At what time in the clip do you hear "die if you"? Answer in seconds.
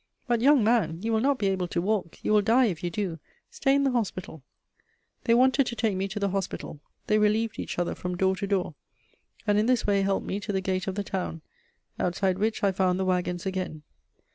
2.41-2.89